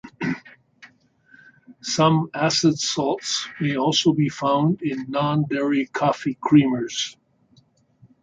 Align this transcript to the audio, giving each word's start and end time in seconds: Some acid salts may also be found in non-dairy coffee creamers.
Some 1.83 2.31
acid 2.33 2.79
salts 2.79 3.47
may 3.59 3.75
also 3.77 4.13
be 4.13 4.29
found 4.29 4.81
in 4.81 5.11
non-dairy 5.11 5.85
coffee 5.93 6.39
creamers. 6.43 7.15